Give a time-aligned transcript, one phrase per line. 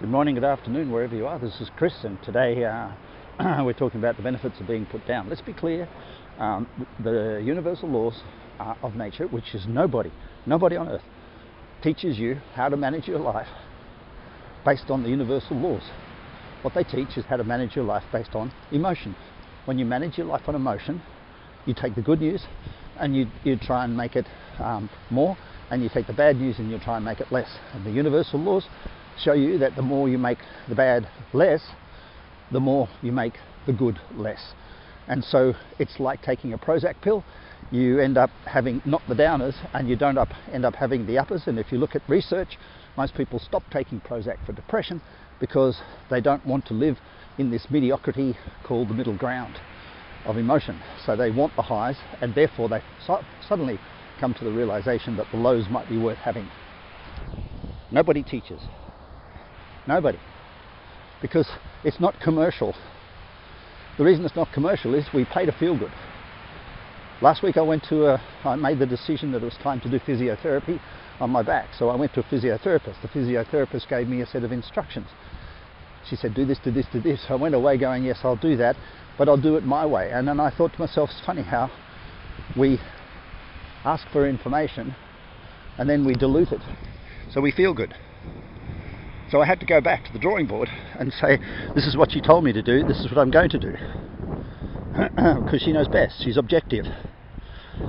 [0.00, 1.38] Good morning, good afternoon, wherever you are.
[1.38, 2.88] This is Chris, and today uh,
[3.62, 5.28] we're talking about the benefits of being put down.
[5.28, 5.86] Let's be clear
[6.38, 6.66] um,
[7.04, 8.18] the universal laws
[8.58, 10.10] uh, of nature, which is nobody,
[10.46, 11.02] nobody on earth,
[11.82, 13.48] teaches you how to manage your life
[14.64, 15.82] based on the universal laws.
[16.62, 19.14] What they teach is how to manage your life based on emotion.
[19.66, 21.02] When you manage your life on emotion,
[21.66, 22.42] you take the good news
[22.98, 24.26] and you, you try and make it
[24.60, 25.36] um, more,
[25.70, 27.54] and you take the bad news and you try and make it less.
[27.74, 28.66] And the universal laws
[29.22, 30.38] show you that the more you make
[30.68, 31.62] the bad less,
[32.50, 33.34] the more you make
[33.66, 34.54] the good less.
[35.08, 37.24] And so it's like taking a Prozac pill.
[37.70, 41.18] You end up having not the downers, and you don't up, end up having the
[41.18, 41.42] uppers.
[41.46, 42.58] And if you look at research,
[42.96, 45.00] most people stop taking Prozac for depression
[45.38, 45.80] because
[46.10, 46.98] they don't want to live
[47.38, 49.56] in this mediocrity called the middle ground
[50.26, 50.80] of emotion.
[51.06, 53.78] So they want the highs, and therefore they so- suddenly
[54.20, 56.48] come to the realization that the lows might be worth having.
[57.90, 58.60] Nobody teaches.
[59.86, 60.18] Nobody.
[61.22, 61.48] Because
[61.84, 62.74] it's not commercial.
[63.98, 65.92] The reason it's not commercial is we pay to feel good.
[67.20, 69.90] Last week I went to a, I made the decision that it was time to
[69.90, 70.80] do physiotherapy
[71.20, 71.68] on my back.
[71.78, 73.02] So I went to a physiotherapist.
[73.02, 75.08] The physiotherapist gave me a set of instructions.
[76.08, 77.26] She said, do this, do this, do this.
[77.28, 78.76] I went away going, yes, I'll do that,
[79.18, 80.10] but I'll do it my way.
[80.10, 81.70] And then I thought to myself, it's funny how
[82.58, 82.80] we
[83.84, 84.94] ask for information
[85.76, 86.62] and then we dilute it.
[87.32, 87.94] So we feel good.
[89.30, 91.38] So I had to go back to the drawing board and say,
[91.74, 93.74] this is what she told me to do, this is what I'm going to do.
[95.16, 96.86] Because she knows best, she's objective.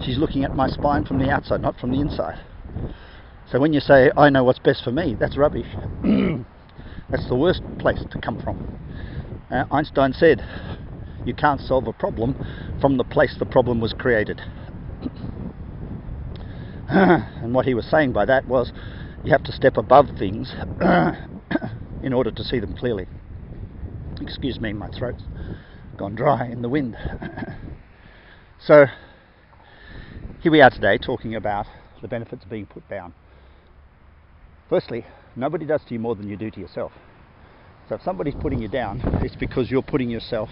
[0.00, 2.38] She's looking at my spine from the outside, not from the inside.
[3.50, 5.66] So when you say, I know what's best for me, that's rubbish.
[7.10, 8.58] that's the worst place to come from.
[9.50, 10.44] Uh, Einstein said,
[11.24, 12.36] you can't solve a problem
[12.80, 14.40] from the place the problem was created.
[16.88, 18.72] and what he was saying by that was,
[19.24, 20.52] you have to step above things
[22.02, 23.06] in order to see them clearly.
[24.20, 25.22] Excuse me, my throat's
[25.96, 26.96] gone dry in the wind.
[28.60, 28.86] so,
[30.40, 31.66] here we are today talking about
[32.00, 33.12] the benefits of being put down.
[34.68, 35.04] Firstly,
[35.34, 36.92] nobody does to you more than you do to yourself.
[37.88, 40.50] So, if somebody's putting you down, it's because you're putting yourself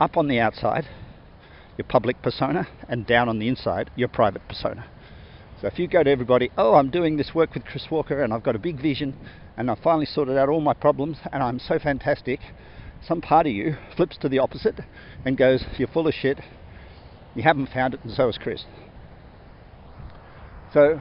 [0.00, 0.86] up on the outside,
[1.76, 4.86] your public persona, and down on the inside, your private persona.
[5.60, 8.32] So if you go to everybody, oh, I'm doing this work with Chris Walker and
[8.32, 9.16] I've got a big vision
[9.56, 12.40] and I've finally sorted out all my problems and I'm so fantastic,
[13.06, 14.80] some part of you flips to the opposite
[15.24, 16.40] and goes, you're full of shit,
[17.34, 18.64] you haven't found it, and so is Chris.
[20.72, 21.00] So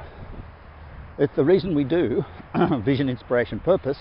[1.17, 2.23] it's the reason we do
[2.85, 3.97] vision, inspiration, purpose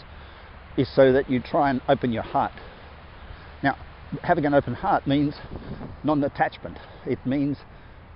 [0.76, 2.52] is so that you try and open your heart.
[3.62, 3.76] Now,
[4.22, 5.34] having an open heart means
[6.04, 6.78] non attachment.
[7.06, 7.58] It means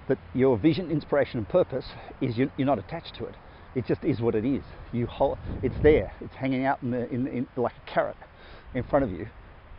[0.09, 1.87] that your vision, inspiration, and purpose
[2.21, 3.34] is you're not attached to it.
[3.75, 4.62] It just is what it is.
[4.93, 6.12] You hold, it's there.
[6.21, 8.16] It's hanging out in the, in, in, like a carrot
[8.75, 9.28] in front of you,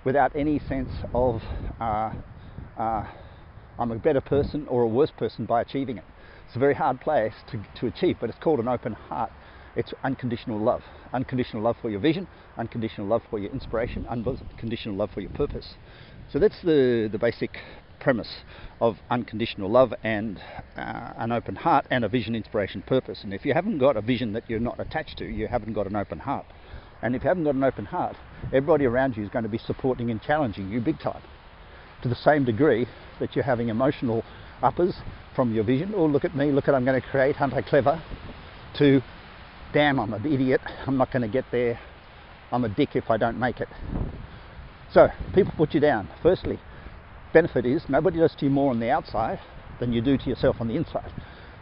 [0.04, 1.42] without any sense of
[1.80, 2.12] uh,
[2.78, 3.06] uh,
[3.80, 6.04] I'm a better person or a worse person by achieving it.
[6.48, 9.32] It's a very hard place to, to achieve, but it's called an open heart.
[9.76, 10.82] It's unconditional love.
[11.14, 12.28] Unconditional love for your vision,
[12.58, 15.76] unconditional love for your inspiration, unconditional love for your purpose.
[16.32, 17.58] So that's the, the basic
[18.00, 18.44] premise
[18.82, 20.40] of unconditional love and
[20.76, 23.20] uh, an open heart and a vision, inspiration, purpose.
[23.24, 25.88] And if you haven't got a vision that you're not attached to, you haven't got
[25.88, 26.46] an open heart.
[27.02, 28.16] And if you haven't got an open heart,
[28.48, 31.22] everybody around you is going to be supporting and challenging you big time.
[32.04, 32.88] To the same degree
[33.20, 34.24] that you're having emotional
[34.62, 34.96] uppers
[35.36, 37.62] from your vision, oh, look at me, look at I'm going to create, aren't I
[37.62, 38.02] clever?
[38.80, 39.02] To,
[39.74, 41.80] damn, I'm an idiot, I'm not going to get there,
[42.52, 43.70] I'm a dick if I don't make it.
[44.94, 46.10] So, people put you down.
[46.24, 46.60] Firstly,
[47.34, 49.40] benefit is nobody does to you more on the outside
[49.80, 51.12] than you do to yourself on the inside.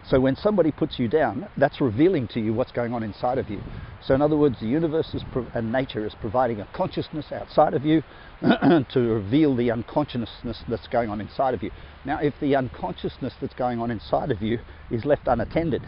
[0.09, 3.50] So when somebody puts you down, that's revealing to you what's going on inside of
[3.50, 3.59] you.
[4.02, 7.84] So in other words, the universe pro- and nature is providing a consciousness outside of
[7.84, 8.04] you
[8.42, 11.72] to reveal the unconsciousness that's going on inside of you.
[12.06, 14.59] Now, if the unconsciousness that's going on inside of you
[14.92, 15.88] is left unattended,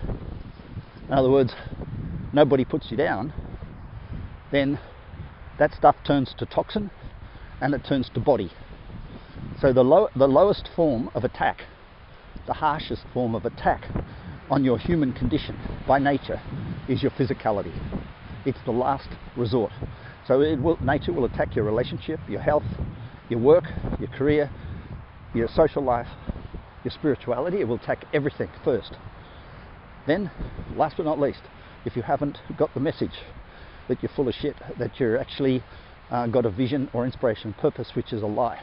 [1.08, 1.54] in other words,
[2.34, 3.34] nobody puts you down,
[4.52, 4.80] then
[5.60, 6.90] that stuff turns to toxin
[7.62, 8.52] and it turns to body.
[9.60, 11.64] So the, low, the lowest form of attack,
[12.46, 13.86] the harshest form of attack
[14.52, 15.58] on your human condition
[15.88, 16.40] by nature
[16.88, 17.74] is your physicality.
[18.46, 19.72] It's the last resort.
[20.28, 22.66] So will, nature will attack your relationship, your health,
[23.30, 23.64] your work,
[24.00, 24.52] your career,
[25.34, 26.08] your social life,
[26.84, 27.60] your spirituality.
[27.60, 28.94] It will attack everything first.
[30.06, 30.30] Then,
[30.76, 31.42] last but not least,
[31.84, 33.24] if you haven't got the message
[33.88, 35.64] that you're full of shit, that you're actually
[36.12, 38.62] uh, got a vision or inspiration purpose, which is a lie,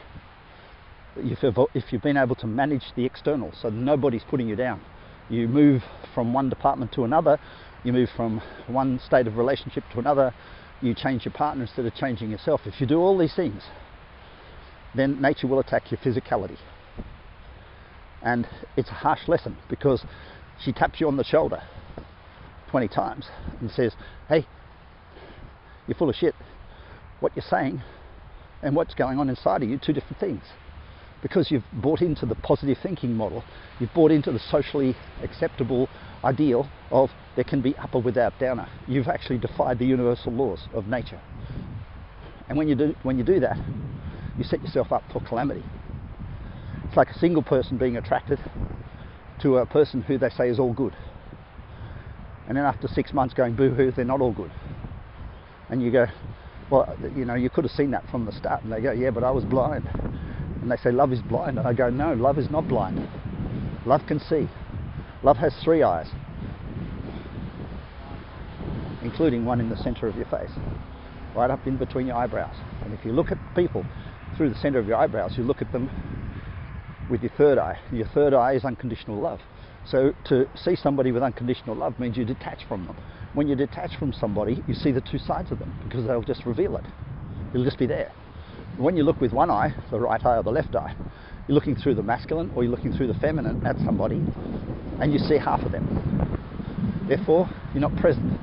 [1.17, 4.81] if you've been able to manage the external, so nobody's putting you down.
[5.29, 5.83] You move
[6.13, 7.39] from one department to another,
[7.83, 10.33] you move from one state of relationship to another,
[10.81, 13.63] you change your partner instead of changing yourself, if you do all these things,
[14.93, 16.57] then nature will attack your physicality.
[18.21, 20.03] And it's a harsh lesson because
[20.63, 21.61] she taps you on the shoulder
[22.71, 23.27] 20 times
[23.61, 23.93] and says,
[24.27, 24.47] Hey,
[25.87, 26.33] you're full of shit.
[27.19, 27.81] What you're saying
[28.63, 30.41] and what's going on inside of you, two different things.
[31.25, 33.43] Because you've bought into the positive thinking model,
[33.79, 35.89] you've bought into the socially acceptable
[36.23, 38.69] ideal of there can be upper without downer.
[38.87, 41.19] You've actually defied the universal laws of nature.
[42.47, 43.57] And when you do, when you do that,
[44.37, 45.63] you set yourself up for calamity.
[46.87, 48.37] It's like a single person being attracted
[49.41, 50.95] to a person who they say is all good.
[52.47, 54.51] And then after six months going boo hoo, they're not all good.
[55.69, 56.05] And you go,
[56.69, 58.63] well, you know, you could have seen that from the start.
[58.63, 59.89] And they go, yeah, but I was blind.
[60.65, 61.59] And they say, love is blind.
[61.59, 63.07] And I go, no, love is not blind.
[63.85, 64.49] Love can see.
[65.21, 66.07] Love has three eyes,
[69.03, 70.49] including one in the center of your face,
[71.35, 72.55] right up in between your eyebrows.
[72.83, 73.85] And if you look at people
[74.35, 75.87] through the center of your eyebrows, you look at them
[77.11, 77.77] with your third eye.
[77.91, 79.41] Your third eye is unconditional love.
[79.85, 82.97] So to see somebody with unconditional love means you detach from them.
[83.35, 86.43] When you detach from somebody, you see the two sides of them because they'll just
[86.43, 86.85] reveal it.
[87.53, 88.11] It'll just be there.
[88.77, 90.95] When you look with one eye, the right eye or the left eye,
[91.47, 94.21] you're looking through the masculine or you're looking through the feminine at somebody
[94.99, 97.05] and you see half of them.
[97.07, 98.39] Therefore, you're not present.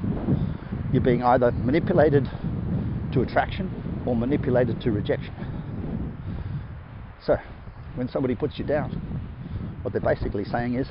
[0.92, 2.30] You're being either manipulated
[3.12, 5.34] to attraction or manipulated to rejection.
[7.24, 7.36] So,
[7.94, 8.90] when somebody puts you down,
[9.82, 10.88] what they're basically saying is,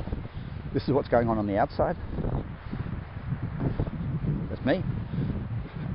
[0.73, 1.97] this is what's going on on the outside.
[4.49, 4.83] That's me.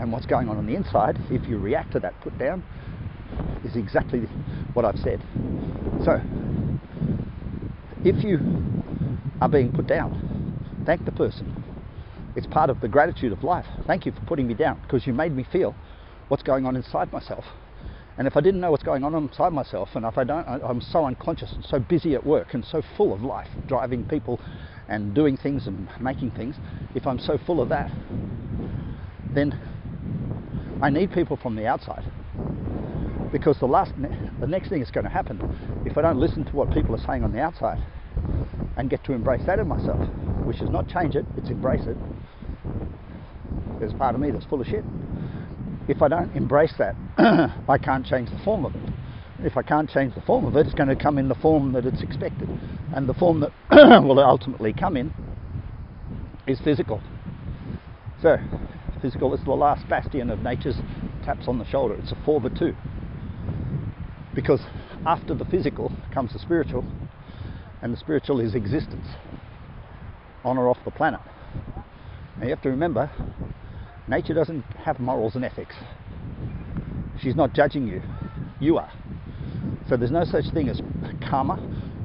[0.01, 2.65] And what's going on on the inside, if you react to that put down,
[3.67, 4.21] is exactly
[4.73, 5.21] what I've said.
[6.05, 6.21] So,
[8.05, 8.39] if you
[9.41, 11.65] are being put down, thank the person.
[12.37, 13.67] It's part of the gratitude of life.
[13.87, 15.75] Thank you for putting me down because you made me feel
[16.29, 17.45] what's going on inside myself.
[18.19, 20.81] And if I didn't know what's going on inside myself, and if I don't, I'm
[20.81, 24.41] so unconscious and so busy at work and so full of life, driving people
[24.89, 26.57] and doing things and making things,
[26.95, 27.91] if I'm so full of that,
[29.35, 29.59] then
[30.83, 32.05] I need people from the outside.
[33.33, 33.93] Because the last,
[34.41, 35.41] the next thing that's going to happen,
[35.85, 37.79] if I don't listen to what people are saying on the outside
[38.77, 40.01] and get to embrace that in myself,
[40.45, 41.97] which is not change it, it's embrace it.
[43.81, 44.85] There's part of me that's full of shit
[45.89, 46.97] if I don't embrace that,
[47.69, 48.83] I can't change the form of it.
[49.41, 51.73] If I can't change the form of it, it's going to come in the form
[51.73, 52.49] that it's expected.
[52.95, 53.53] And the form that
[54.03, 55.13] will ultimately come in
[56.47, 57.01] is physical.
[58.23, 58.37] So,
[59.03, 60.77] physical is the last bastion of nature's
[61.25, 61.95] taps on the shoulder.
[61.95, 62.75] It's a 4 by 2.
[64.37, 64.61] Because
[65.05, 66.85] after the physical comes the spiritual,
[67.83, 69.07] and the spiritual is existence
[70.45, 71.21] on or off the planet.
[72.39, 73.11] Now you have to remember
[74.09, 75.75] Nature doesn't have morals and ethics.
[77.21, 78.01] She's not judging you.
[78.61, 78.93] You are.
[79.89, 80.81] So there's no such thing as
[81.29, 81.59] karma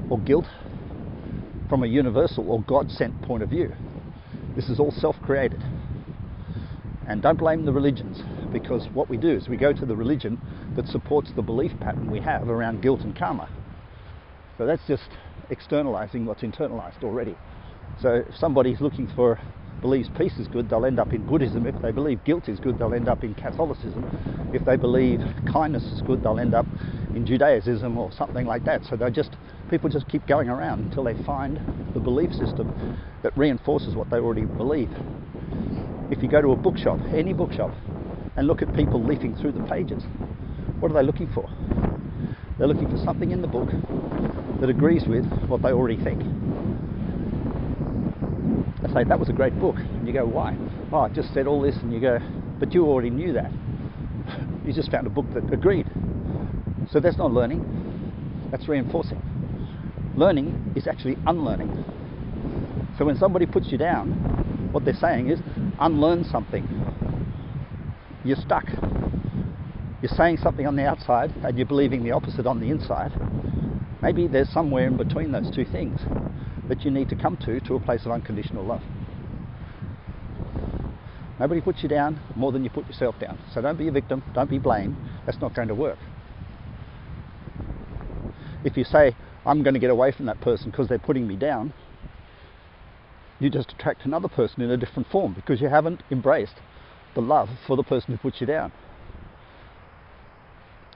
[0.09, 0.47] or guilt
[1.69, 3.71] from a universal or God sent point of view.
[4.55, 5.61] This is all self created.
[7.07, 10.41] And don't blame the religions because what we do is we go to the religion
[10.75, 13.49] that supports the belief pattern we have around guilt and karma.
[14.57, 15.09] So that's just
[15.49, 17.35] externalizing what's internalized already.
[18.01, 19.39] So if somebody's looking for
[19.81, 21.65] believes peace is good, they'll end up in Buddhism.
[21.65, 24.07] If they believe guilt is good, they'll end up in Catholicism.
[24.53, 26.65] If they believe kindness is good, they'll end up
[27.15, 28.85] in Judaism or something like that.
[28.85, 29.31] So they just
[29.69, 31.59] people just keep going around until they find
[31.93, 32.71] the belief system
[33.23, 34.89] that reinforces what they already believe.
[36.11, 37.71] If you go to a bookshop, any bookshop,
[38.35, 40.03] and look at people leafing through the pages,
[40.81, 41.47] what are they looking for?
[42.57, 43.69] They're looking for something in the book
[44.59, 46.21] that agrees with what they already think.
[48.83, 49.77] I say, that was a great book.
[49.77, 50.57] And you go, why?
[50.91, 51.75] Oh, just said all this.
[51.77, 52.19] And you go,
[52.59, 53.51] but you already knew that.
[54.65, 55.87] You just found a book that agreed.
[56.91, 59.19] So that's not learning, that's reinforcing.
[60.15, 61.73] Learning is actually unlearning.
[62.99, 64.11] So when somebody puts you down,
[64.71, 65.39] what they're saying is,
[65.79, 66.67] unlearn something.
[68.23, 68.65] You're stuck.
[70.01, 73.11] You're saying something on the outside and you're believing the opposite on the inside.
[74.01, 75.99] Maybe there's somewhere in between those two things
[76.69, 78.81] that you need to come to to a place of unconditional love.
[81.39, 83.37] Nobody puts you down more than you put yourself down.
[83.53, 84.95] So don't be a victim, don't be blamed.
[85.25, 85.97] That's not going to work.
[88.63, 89.15] If you say,
[89.45, 91.73] I'm going to get away from that person because they're putting me down,
[93.39, 96.55] you just attract another person in a different form because you haven't embraced
[97.15, 98.71] the love for the person who puts you down.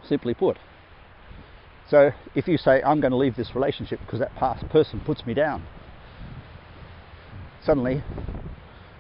[0.08, 0.58] Simply put.
[1.90, 5.26] So if you say, I'm going to leave this relationship because that past person puts
[5.26, 5.66] me down,
[7.64, 8.04] suddenly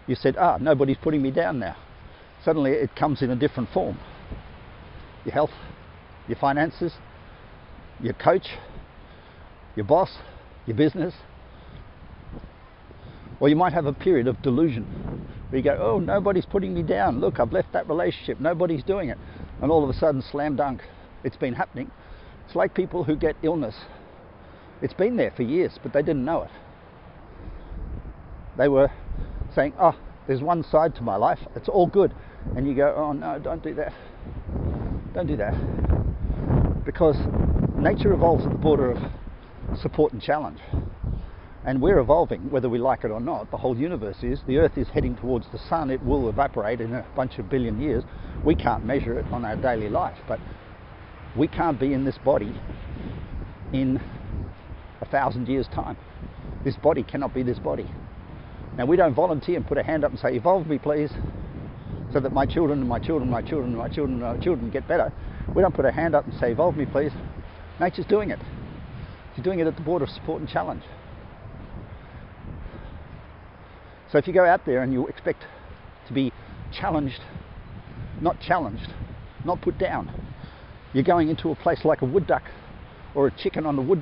[0.08, 1.76] you said, ah, nobody's putting me down now.
[2.44, 3.98] suddenly it comes in a different form.
[5.26, 5.52] Your health,
[6.28, 6.94] your finances,
[8.00, 8.48] your coach,
[9.76, 10.18] your boss,
[10.68, 11.14] your business.
[13.40, 14.84] Or you might have a period of delusion
[15.50, 17.20] where you go, oh, nobody's putting me down.
[17.20, 18.40] Look, I've left that relationship.
[18.40, 19.18] Nobody's doing it.
[19.62, 20.82] And all of a sudden, slam dunk,
[21.26, 21.92] it's been happening.
[22.46, 23.76] It's like people who get illness.
[24.82, 26.52] It's been there for years, but they didn't know it.
[28.58, 28.90] They were
[29.54, 31.40] saying, oh, there's one side to my life.
[31.56, 32.14] It's all good.
[32.56, 33.94] And you go, oh, no, don't do that.
[35.14, 36.86] Don't do that.
[36.86, 37.16] Because
[37.76, 39.00] nature evolves at the border of
[39.82, 40.60] support and challenge.
[41.66, 43.50] And we're evolving, whether we like it or not.
[43.50, 44.40] The whole universe is.
[44.46, 45.90] The Earth is heading towards the sun.
[45.90, 48.04] It will evaporate in a bunch of billion years.
[48.44, 50.40] We can't measure it on our daily life, but
[51.36, 52.54] we can't be in this body
[53.74, 54.02] in
[55.02, 55.98] a thousand years' time.
[56.64, 57.90] This body cannot be this body.
[58.78, 61.12] Now, we don't volunteer and put a hand up and say, Evolve me, please,
[62.12, 64.88] so that my children and my children, my children, my children, and my children get
[64.88, 65.14] better.
[65.56, 67.12] We don't put a hand up and say, Evolve me, please.
[67.80, 68.40] Nature's doing it.
[69.36, 70.84] She's doing it at the border of support and challenge.
[74.12, 75.44] So if you go out there and you expect
[76.08, 76.32] to be
[76.72, 77.22] challenged,
[78.22, 78.94] not challenged,
[79.44, 80.25] not put down,
[80.96, 82.44] you're going into a place like a wood duck
[83.16, 84.02] or a chicken on the wood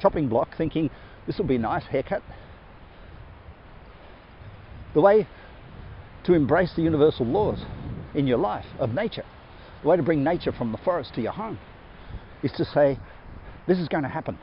[0.00, 0.90] chopping block thinking
[1.24, 2.20] this will be a nice haircut.
[4.92, 5.28] The way
[6.24, 7.64] to embrace the universal laws
[8.12, 9.24] in your life of nature,
[9.82, 11.60] the way to bring nature from the forest to your home,
[12.42, 12.98] is to say,
[13.68, 14.36] this is going to happen.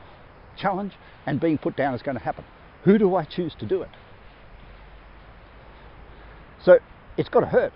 [0.58, 0.94] Challenge
[1.26, 2.46] and being put down is going to happen.
[2.86, 3.90] Who do I choose to do it?
[6.64, 6.80] So
[7.18, 7.74] it's got to hurt.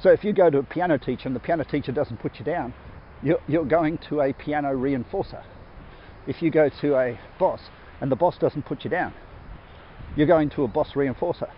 [0.00, 2.44] So if you go to a piano teacher and the piano teacher doesn't put you
[2.44, 2.72] down,
[3.22, 5.42] you're, you're going to a piano reinforcer.
[6.26, 7.60] If you go to a boss
[8.00, 9.12] and the boss doesn't put you down,
[10.16, 11.50] you're going to a boss reinforcer.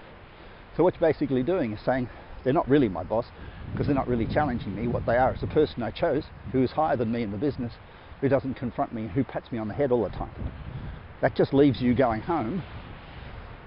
[0.76, 2.08] So what you're basically doing is saying
[2.44, 3.26] they're not really my boss
[3.72, 4.88] because they're not really challenging me.
[4.88, 7.38] What they are is a person I chose who is higher than me in the
[7.38, 7.72] business,
[8.20, 10.52] who doesn't confront me, who pats me on the head all the time.
[11.20, 12.62] That just leaves you going home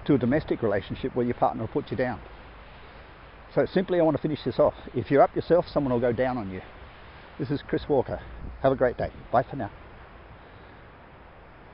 [0.06, 2.20] to a domestic relationship where your partner will put you down.
[3.54, 4.74] So simply I want to finish this off.
[4.94, 6.60] If you're up yourself, someone will go down on you.
[7.38, 8.18] This is Chris Walker.
[8.62, 9.10] Have a great day.
[9.30, 9.70] Bye for now.